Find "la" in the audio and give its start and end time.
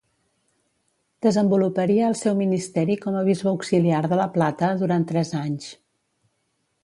4.23-4.27